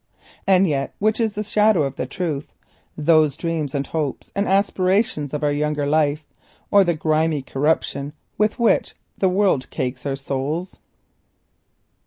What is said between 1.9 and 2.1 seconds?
the